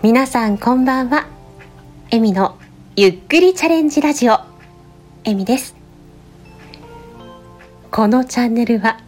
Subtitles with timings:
[0.00, 1.26] 皆さんこんばんは。
[2.12, 2.56] エミの
[2.94, 4.38] ゆっくりチャレンジラジオ。
[5.24, 5.74] エミです。
[7.90, 9.00] このチャンネルは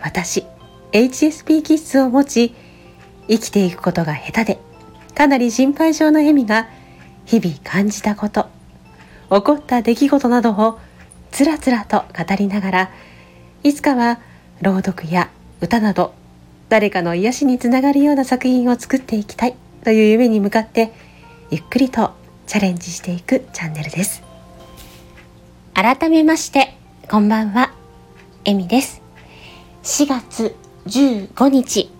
[0.00, 0.46] 私
[0.92, 2.54] HSP 気質を持ち
[3.26, 4.60] 生きていくことが下手で
[5.16, 6.68] かなり心配性のエミが
[7.24, 8.46] 日々感じたこと
[9.30, 10.78] 起こった出来事などを
[11.32, 12.90] つらつらと語りながら
[13.64, 14.20] いつかは
[14.62, 15.30] 朗読や
[15.60, 16.14] 歌など
[16.68, 19.56] 誰かの癒しにつながるような作品を作っていきたい。
[19.84, 20.92] という夢に向かって
[21.50, 22.12] ゆっくりと
[22.46, 24.22] チャレンジしていくチャンネルです。
[25.74, 26.76] 改めまして
[27.10, 27.72] こんばんは。
[28.44, 29.00] えみです。
[29.84, 30.56] 4月
[30.86, 31.90] 15日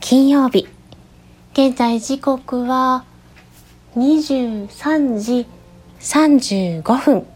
[0.00, 0.68] 金曜日。
[1.52, 3.04] 現在時刻は
[3.96, 5.46] 23時
[6.00, 7.26] 35分。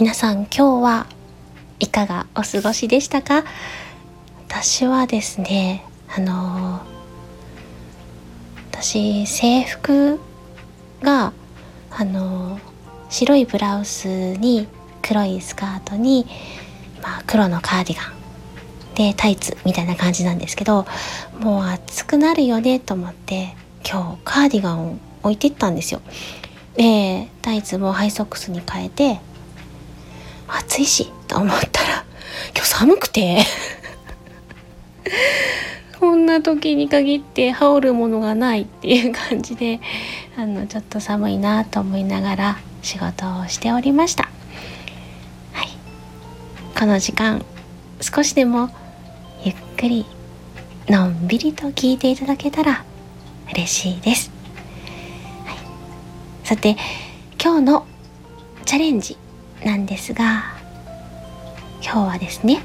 [0.00, 1.06] 皆さん今日は
[1.80, 3.44] いかがお過ごしでしたか？
[4.48, 6.80] 私はですねあの
[8.80, 10.20] 私制服
[11.02, 11.32] が
[11.90, 12.60] あの
[13.10, 14.68] 白いブラウスに
[15.02, 16.26] 黒いスカートに、
[17.02, 18.14] まあ、黒のカーディガン
[18.94, 20.86] でタイツみたいな感じなんですけど
[21.40, 26.00] もう暑くなるよねと思って今日カーディガンを置いてったんですよ。
[26.76, 29.18] でタイツもハイソックスに変えて
[30.46, 32.04] 暑いしと思ったら
[32.54, 33.44] 今日寒くて
[36.28, 39.80] な時に限って羽織るものがないっていう感じで
[40.36, 44.24] あのちょっと寒いなと思いながら仕事をしておりました。
[45.52, 45.68] はい、
[46.78, 47.44] この時間
[48.00, 48.70] 少しでも
[49.44, 50.06] ゆっくり
[50.88, 52.84] のんびりと聞いていただけたら
[53.52, 54.30] 嬉しいです。
[55.44, 55.56] はい、
[56.44, 56.76] さて
[57.42, 57.86] 今日の
[58.64, 59.16] チャレンジ
[59.64, 60.56] なんですが
[61.82, 62.62] 今日はですね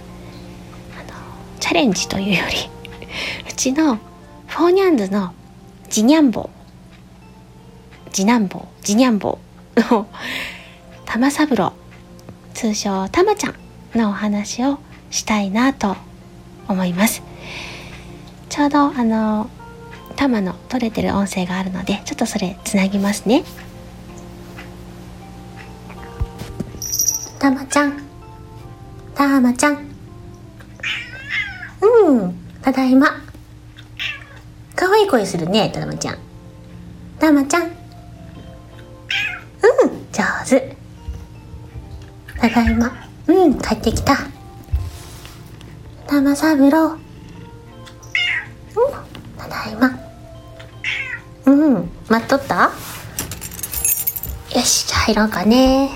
[1.64, 2.83] チャレンジというより
[3.50, 3.96] うちの
[4.48, 5.34] フォーニャンズの
[5.90, 6.50] 次ニャンボ。
[8.12, 9.40] 次男坊次ニャンボ。
[9.76, 10.08] の
[11.06, 11.74] 玉三郎。
[12.54, 13.56] 通称たまちゃん
[13.98, 14.78] のお話を
[15.10, 15.96] したいなと
[16.68, 17.24] 思います。
[18.50, 19.50] ちょうどあの
[20.16, 23.44] 玉の取れてる音声があるのでちょっとそれつなぎますね。
[27.40, 28.02] たまちゃん。
[29.16, 29.88] たまちゃん。
[31.82, 32.43] うん。
[32.64, 33.08] ただいま。
[34.76, 36.18] かわいい声するねたまちゃん。
[37.20, 37.64] たまちゃん。
[37.64, 37.70] うん
[40.12, 40.76] 上手。
[42.40, 42.92] ただいま。
[43.28, 44.18] うん帰ってきた。
[46.08, 46.94] 玉三郎。
[46.94, 47.00] うん
[49.38, 50.00] ただいま。
[51.46, 52.72] うん待っとった？
[54.56, 55.90] よしじゃあ入ろうかね。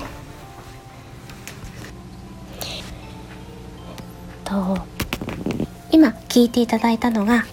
[4.44, 4.78] と
[6.38, 7.44] 聞いていただいたのが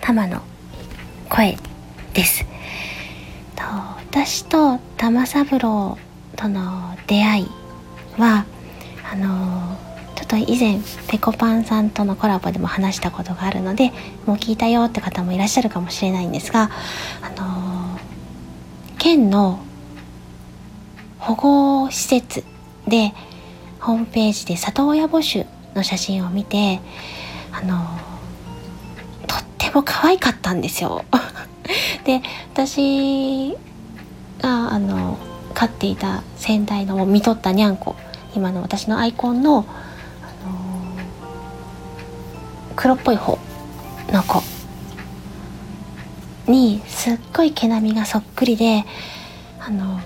[0.00, 0.40] タマの
[1.28, 1.56] 声
[2.14, 2.44] です。
[3.56, 5.98] と私と玉三郎
[6.36, 7.48] との出会い
[8.16, 8.46] は
[9.10, 9.76] あの
[10.14, 10.78] ちょっと以前
[11.08, 13.90] ぺこぱんさんとのコラボでも話したことがあるので
[14.24, 16.70] もう聞いたよって方もいらっしゃるかもしれないんですが
[17.22, 17.98] あの
[18.98, 19.58] 県の
[21.18, 22.44] 保護施設
[22.86, 23.12] で
[23.80, 26.80] ホームページで里親募集の写真を見て
[27.58, 27.98] あの
[29.26, 31.04] とっても可愛かったんですよ。
[32.04, 32.22] で
[32.52, 33.56] 私
[34.40, 35.18] があの
[35.54, 37.96] 飼っていた先代の見とったにゃんこ
[38.34, 39.66] 今の私のアイコンの、あの
[42.76, 43.38] 黒っぽい方
[44.12, 44.42] の子
[46.46, 48.84] にすっごい毛並みがそっくりで
[49.58, 50.00] あの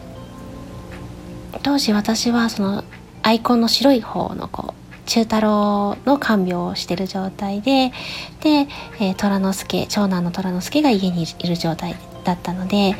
[1.63, 2.85] 当時私はその
[3.23, 4.75] アイコンの白い方の子
[5.07, 7.93] 中太郎の看病をしてる状態で
[8.41, 8.69] で、
[9.01, 12.97] えー、虎之助長男の虎之助が家にいる状態だったので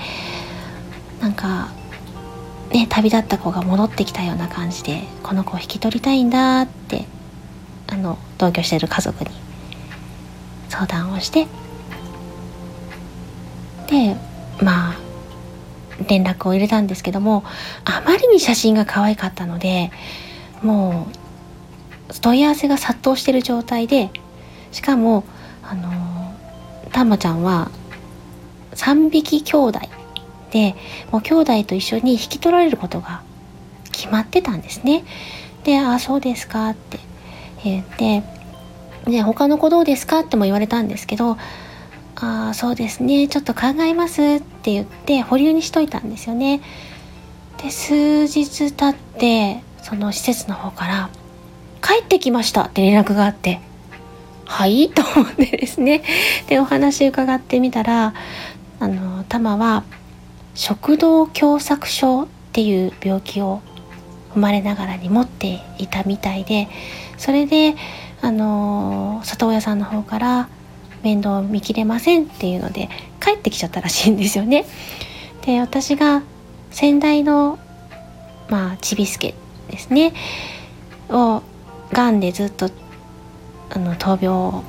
[1.21, 1.69] なんか
[2.73, 7.07] ね旅立った子が戻ってきたような感じでこの子を引き取りたいんだって
[7.89, 9.31] あの同居してる家族に
[10.69, 11.47] 相談をして
[13.89, 14.17] で
[14.63, 15.11] まあ
[16.09, 17.45] 連絡を入れたんですけども
[17.85, 19.91] あまりに写真が可愛かったので
[20.63, 21.30] もう
[22.21, 24.11] 問い合わせが殺到してる状態で
[24.73, 25.25] しかも
[25.63, 26.35] あの
[26.93, 27.71] たまちゃんは
[28.73, 29.81] 3匹兄弟
[30.51, 30.75] で
[31.13, 33.23] もう兄弟と一緒に引き取られることが
[33.93, 35.05] 決まってたんですね。
[35.65, 36.99] で「ああそうですか」って
[37.63, 38.23] 言って
[39.07, 41.37] 「ね他の子どうですか?」っても言われたんですけど
[42.17, 46.61] 「ああそうですねちょっと考えます」って言って保留にしといたんですよね。
[47.63, 51.11] で数日経ってその施設の方から
[51.83, 53.61] 帰ってきましたって連絡があって
[54.51, 54.91] はい？
[54.91, 56.03] と思ってですね。
[56.49, 58.15] でお話伺ってみたら
[58.81, 59.85] あのタマは
[60.55, 63.61] 食道狭窄症っていう病気を
[64.35, 66.69] 生まれながらに持っていたみたいで
[67.17, 67.77] それで
[68.23, 70.49] あの里親さんの方から
[71.03, 72.89] 面倒見きれませんっていうので
[73.21, 74.67] 帰ってきちゃったらしいんですよね。
[75.47, 76.23] で私が
[76.71, 77.59] 先代の
[78.49, 79.35] まあちびすけ
[79.71, 80.13] ですね。
[81.09, 81.43] を
[81.93, 82.71] がんでずっと
[83.71, 84.63] あの闘病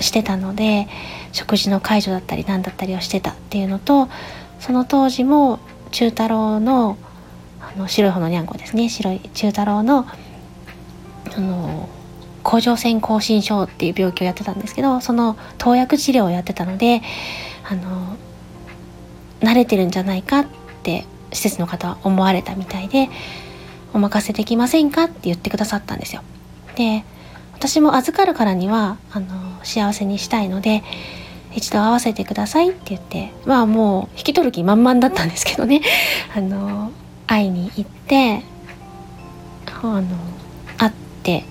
[0.00, 0.88] してたので
[1.32, 4.08] 食事の介助だったり何だったりをしてたっていうのと
[4.60, 5.58] その当時も
[5.90, 6.96] 中太郎の
[7.60, 10.06] あの白い方のにゃんこですね白い中太郎の
[11.36, 11.88] あの
[12.42, 17.02] 甲状腺亢進症っていう病気をやってたんですけどその投薬治療をやってたので
[17.68, 18.16] あの
[19.40, 20.46] 慣れてるんじゃないかっ
[20.84, 23.08] て施設の方は思われたみたいで
[23.92, 26.22] 「お任せできませんか?」って言ってくださったんですよ。
[26.76, 27.04] で
[27.54, 29.26] 私も預かるからにはあの
[29.64, 30.84] 幸せにしたいので
[31.54, 35.80] 一度会わせてくださいって言ってまあもう引き取る気満々だったんですけどね
[36.36, 36.92] あの
[37.26, 38.42] 会いに行って
[39.66, 40.02] あの
[40.76, 40.92] 会っ
[41.22, 41.44] て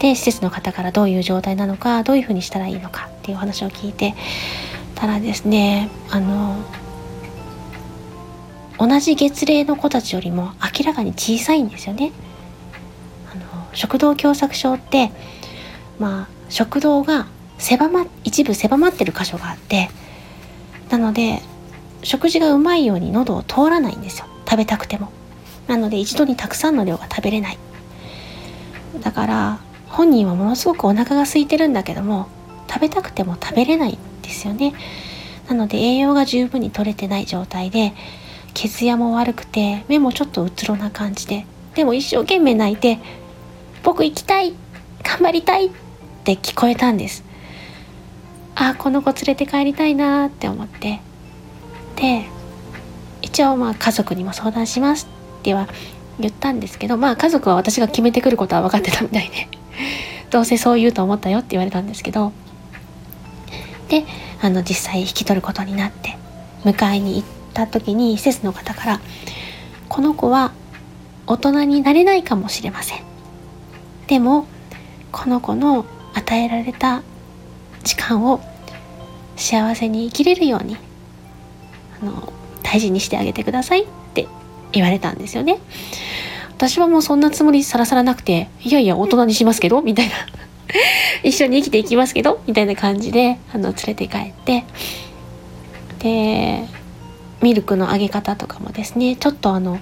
[0.00, 4.14] で施設の方からどういう状態なのかどういうふうにしたらいいのかっていう話を聞いて
[4.96, 6.56] たらですねあの
[8.78, 12.10] 同じ月齢の子たちよりも明らかに小さいんですよね。
[13.72, 15.10] 食道狭窄症って
[15.98, 17.26] まあ食道が
[17.58, 19.88] 狭ま一部狭まってる箇所があって
[20.90, 21.40] なので
[22.02, 24.26] 食事がうまいように喉を通らないんですよ。
[24.48, 25.10] 食べたくても。
[25.68, 27.58] なので一度にたくさんの量が食べれない。
[29.00, 32.28] だから本人はものすごくお腹が空いてるんだけども
[32.68, 34.74] 食べたくても食べれないんですよね。
[35.48, 37.94] なので栄養が十分に取れてない状態で
[38.54, 42.98] 血やも悪くて目もちょっとうつろな感じででも一生懸命泣いて
[43.82, 44.54] 「僕行きたい
[45.02, 45.70] 頑張りたい」っ
[46.24, 47.24] て聞こえたんです。
[48.54, 51.00] あこの子連れて帰りたいなって思って。
[51.96, 52.24] で
[53.22, 55.08] 一応まあ家族にも相談します
[55.40, 55.68] っては
[56.18, 59.48] 言ったんですけどまあ家族は私が決めてくることは分かってたみたいで
[60.30, 62.32] どうせそう言うと思ったよって言われたんですけど。
[63.88, 64.04] で
[64.40, 66.16] あの実際引き取ることになって
[66.64, 69.00] 迎えに行った時に施設の方から
[69.90, 70.52] 「この子は
[71.26, 73.00] 大人になれないかもしれません」
[74.12, 74.46] でも
[75.10, 77.02] この子の与えられた
[77.82, 78.42] 時間を
[79.36, 80.76] 幸せに生きれるように
[81.98, 82.30] あの
[82.62, 84.28] 大事にしてあげてくださいって
[84.70, 85.60] 言われたんですよね。
[86.50, 90.12] 私はもうそんなつもりさらさらなくていやいや大人にしますけどみたいな。
[91.24, 94.64] 一緒に生きていきますけどみたいな感じであの連れて帰って。
[96.00, 96.66] で
[97.40, 99.78] ミルクのあげ方とかもですねちょっとあの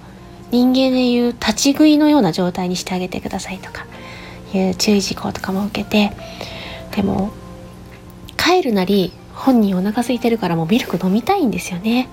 [0.52, 3.89] 人間でいう立ち食いのような状態にしてあげてくださいとか。
[4.58, 6.12] いう注意事項とかも受けて
[6.94, 7.30] でも
[8.36, 12.08] 帰るなり本人お腹空いてるからもうミルク飲みたいんですよね。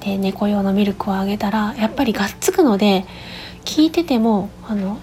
[0.00, 3.04] で猫用のミルクをあげたらやっぱりがっつくので
[3.64, 4.98] 聞いててもあの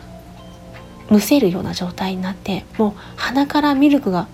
[1.09, 4.27] むせるような状態になってもう鼻からミルクが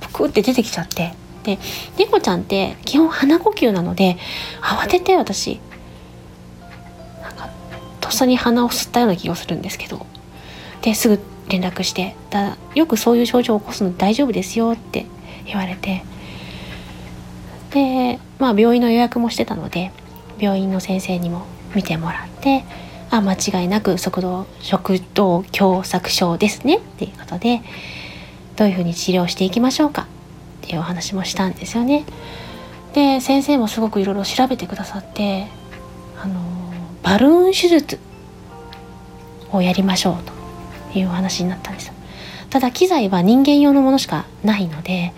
[0.00, 1.14] ぷくって出てきちゃって。
[1.42, 1.58] で
[1.96, 4.18] 猫ちゃんって基本鼻呼吸なので
[4.60, 5.58] 慌てて私
[7.22, 7.48] なんか
[8.02, 10.06] とっさに鼻を吸ったような気がするんですけど。
[10.82, 15.06] ですぐ連絡してだよくそういう症状を起こすの大丈夫ですよって
[15.46, 16.04] 言われて。
[17.72, 19.92] でまあ病院の予約もしてたので
[20.38, 22.64] 病院の先生にも見てもらって
[23.10, 27.62] あ間違いなく食道食道狭窄症ですねっていうことで
[28.56, 30.02] どういうふうに治療していきましょうか？
[30.02, 30.06] っ
[30.62, 32.04] ていうお話もしたんですよね。
[32.92, 35.46] で先生もすごくいろいろ調べてくださって
[36.20, 36.40] あの
[37.04, 38.00] バルーン手術
[39.52, 40.39] をやりましょうと。
[40.94, 41.92] いうお話になったんです。
[42.50, 45.12] ただ機材は人間用のものしかないので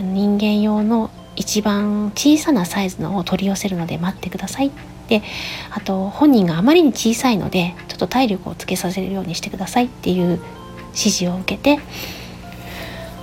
[0.00, 4.72] 人間用の一番小さなサイズのを取り寄せるので待ってください
[5.08, 5.22] で
[5.70, 10.40] あと本人があまりに小さいのでちょっと体力をつけさせるようにしてくださいっていう
[10.88, 11.78] 指示を受けて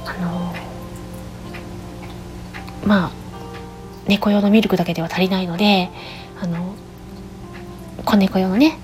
[0.05, 0.53] あの
[2.85, 3.11] まあ
[4.07, 5.89] 猫用のミルクだけでは足りないので
[6.39, 6.75] あの
[8.05, 8.77] 子猫用のね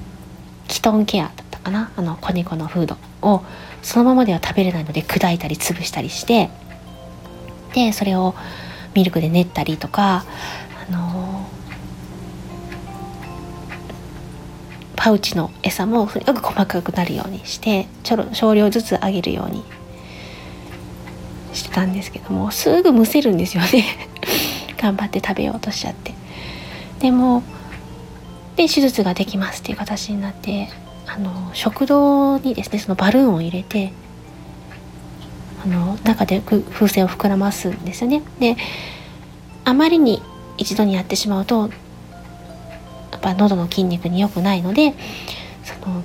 [0.67, 1.31] キトンケア
[1.69, 1.91] かな？
[1.95, 3.43] あの子猫のフードを
[3.81, 6.49] そのままでは食べれないので砕いたり潰したりして
[7.73, 8.35] でそれを
[8.93, 10.25] ミルクで練ったりとか
[10.89, 11.47] あの
[14.95, 19.63] パウチの餌もとにかく細かくなるようにしてちょろ少量ずつあげるように
[21.53, 23.85] してたんですけどもすぐむせるんですよね。
[24.77, 26.13] 頑張って食べようとしちゃって。
[26.99, 27.43] でも
[28.55, 30.69] で手術ができますっていう形になって
[31.11, 33.91] あの食道にですねそのバルーンを入れて
[35.63, 38.21] あの中で風船を膨らますんですよね。
[38.39, 38.55] で
[39.65, 40.21] あまりに
[40.57, 41.69] 一度にやってしまうと
[43.11, 44.93] やっぱ喉の筋肉に良くないので
[45.63, 46.03] その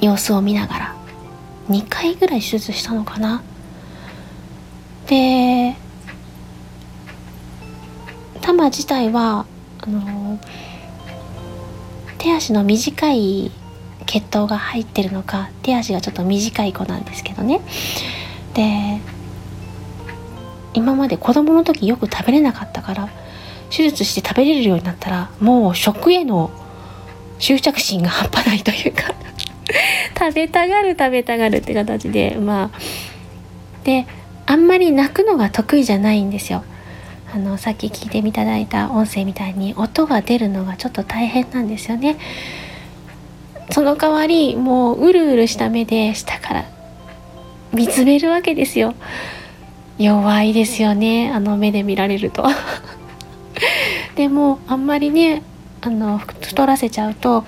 [0.00, 0.96] 様子を見ながら
[1.68, 3.42] 2回ぐらい手術したのかな。
[5.06, 5.76] で
[8.40, 9.46] 玉自体は
[9.80, 10.38] あの
[12.26, 13.52] 手足の短い
[14.04, 17.60] 血統が入ってるのか手足がちょっと短い子なんですけどね。
[18.52, 19.00] で
[20.74, 23.08] 今まで子供の時よく食べれなかったから
[23.70, 26.50] 手術して食べれるようになったらもう食への
[27.38, 29.14] 執着心が半端ないというか
[30.18, 32.78] 食べたがる食べたがるって形でまあ
[33.84, 34.04] で
[34.46, 36.64] あんまり泣くのが得意じゃないんですよ。
[37.36, 42.16] あのさっき聞いていただいた音声みたいに音が出るのがちょっと大変なんですよね。
[43.68, 46.64] その代わりもううるうるした目で下から
[47.74, 48.94] 見つめるわけですよ。
[49.98, 52.46] 弱いですよねあの目で見られると。
[54.16, 55.42] でもあんまりね
[55.82, 57.44] あの太らせちゃうと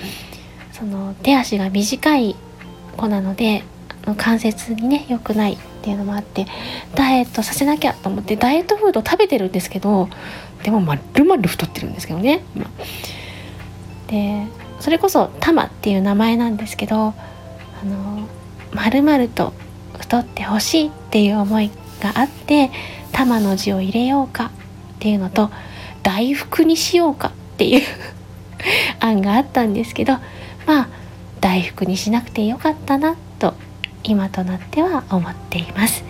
[0.72, 2.36] その手足が短い
[2.94, 3.64] 子なので
[4.18, 6.46] 関節にね良くないっていうのもあって
[6.94, 10.08] ダイエットさせなきゃと思ってダイエットフード食べてるんですけど
[10.62, 12.42] でもまるまる太ってるんですけどね。
[14.08, 14.46] で
[14.80, 17.14] それこそ「タマ」っていう名前なんですけどあ
[17.84, 18.26] の
[18.72, 19.52] まるまると
[19.98, 21.70] 太ってほしいっていう思い
[22.00, 22.70] があって
[23.12, 24.50] 「タマ」の字を入れようかっ
[24.98, 25.50] ていうのと
[26.02, 27.82] 「大福にしようかっていう
[29.00, 30.14] 案があったんですけど
[30.66, 30.88] まあ
[31.40, 33.18] 大福にしなくてよかったなと
[34.08, 36.02] 今となっては思っています。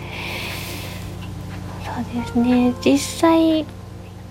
[1.85, 2.73] そうですね。
[2.83, 3.65] 実際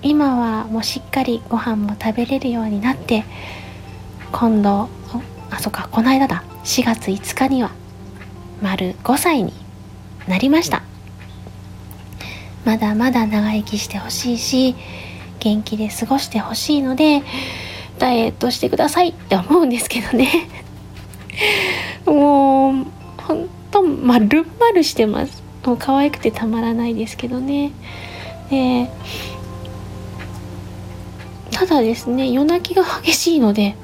[0.03, 3.25] 今はもうしっかりご飯も食べれるようになって
[4.33, 4.89] 今度
[5.51, 6.43] あそっかこの間だ。
[6.65, 7.71] 4月5日には
[8.61, 9.53] 丸5歳に
[10.27, 10.83] なりました。
[12.65, 14.75] まだまだ長生きしてほしいし
[15.41, 17.23] 元気で過ごしてほしいので
[17.99, 20.29] ダイエットしてくださいって思うんですけどね。
[22.07, 22.87] もう
[23.23, 23.49] ほん
[23.81, 25.43] とまるまるしてます。
[25.65, 27.73] もう可愛くてたまらないですけどね。
[28.51, 28.91] で
[31.51, 33.75] ただですね夜泣きが激しいので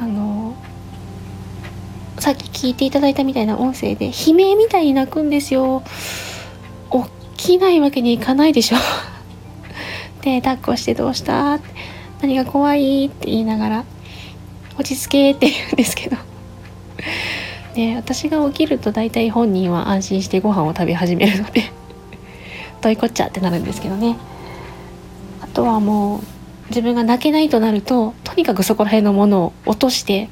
[0.00, 0.54] あの
[2.18, 5.82] さっき聞いていただいたみたいな音声で悲鳴みたいに泣くんですよ。
[7.36, 8.76] 起きないわけにいかないでしょ。
[10.22, 11.58] で抱っこしてどうした？
[12.20, 13.06] 何が怖い？
[13.06, 13.84] って言いながら
[14.78, 16.16] 落ち着けって言うんですけど。
[17.74, 21.62] で私が起きると大体本人は安心してご飯を食べ始めるので
[22.82, 24.16] どういこっちゃってなるんですけどね
[25.40, 26.20] あとはもう
[26.68, 30.28] 自分が泣けないとなるととにかくそこら辺のものを落として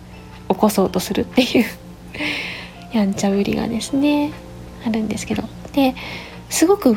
[0.48, 1.64] 起こそうとするっていう
[2.92, 4.32] やんちゃぶりがですね
[4.84, 5.94] あるんですけどで
[6.48, 6.96] すごく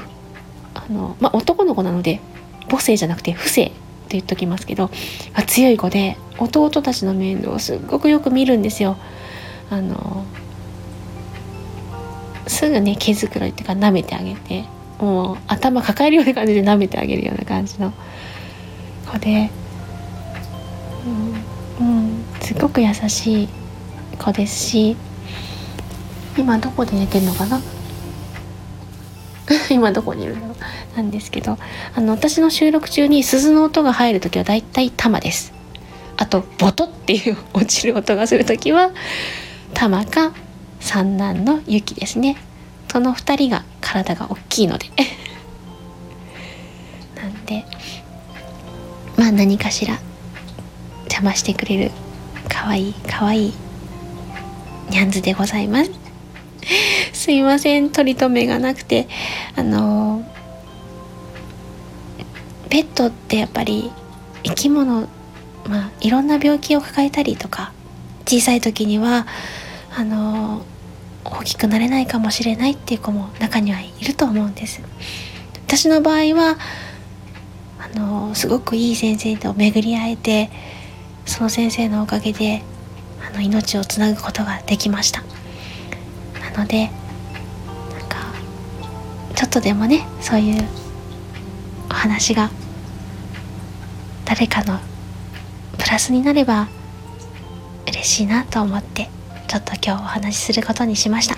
[0.74, 2.20] あの、まあ、男の子なので
[2.70, 3.74] 母性じゃなくて不正って
[4.10, 4.90] 言っときますけど
[5.48, 8.98] 強い子で弟たちの面倒をすっごくよく見るんですよ。
[9.74, 10.24] あの
[12.46, 14.66] すぐね毛づくろいっていうか舐めてあげて
[15.00, 17.92] もう頭抱えるような感じで舐めてあげるような感じの。
[19.12, 19.50] 子で、
[21.80, 23.50] うん、うん、すごく優しい
[24.18, 24.96] 子ですし
[26.38, 27.60] 今どこで寝てんのかな？
[29.70, 30.56] 今どこにいるの
[30.96, 31.58] なんですけど
[31.96, 35.52] あの私の収録中に鈴の音が入る時はだいたい玉です。
[36.16, 38.92] あとボトっていう落ちる音がする時は
[39.74, 40.34] 玉か
[40.80, 42.38] 三男の雪ですね。
[42.92, 44.88] その2人が体が大きいので。
[47.16, 47.66] なんで
[49.18, 50.00] まあ何かしら
[51.06, 51.92] 邪魔してくれる
[52.50, 53.54] かわいいかわいい
[54.90, 55.92] ニャンズでございます。
[57.14, 59.08] すいません取り留めがなくて。
[59.56, 60.24] あの
[62.70, 63.92] ペットってやっぱり
[64.44, 65.08] 生き物
[65.70, 67.72] まあいろんな病気を抱えたりとか
[68.26, 69.28] 小さい時には
[69.96, 70.66] あの
[71.24, 74.82] 大きくなれないかもしれないっていう子も中にはいると思うんです。
[75.68, 76.58] 私の場合は
[77.80, 80.50] あのすごくいい先生と巡り会えて
[81.26, 82.64] その先生のおかげで
[83.26, 85.24] あの命をつなぐことができました。
[86.54, 88.18] なのでなんか
[89.36, 90.64] ちょっとでもねそういう
[91.90, 92.52] お話が
[94.26, 94.80] 誰かの
[95.78, 96.68] プラスになれば
[97.88, 99.10] 嬉しいなと思って
[99.54, 101.38] ちょっと今日お話しすることにしました。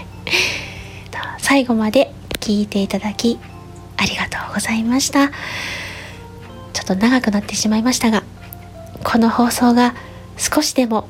[1.40, 3.38] 最後まで聞いていただき
[3.96, 5.28] ありがとうございました。
[5.28, 5.34] ちょ
[6.82, 8.24] っと長くなってしまいましたが
[9.02, 9.94] この放送が
[10.36, 11.08] 少しでも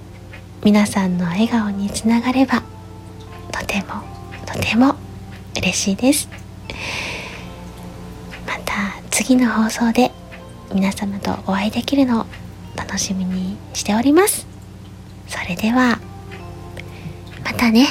[0.63, 2.63] 皆さんの笑顔につながれば
[3.51, 4.05] とても
[4.47, 4.95] とても
[5.57, 6.29] 嬉しいです。
[8.47, 8.73] また
[9.11, 10.13] 次の放送で
[10.73, 12.27] 皆様とお会いできるのを
[12.77, 14.50] 楽しみにしております。
[15.31, 15.99] それでは
[17.45, 17.87] またね。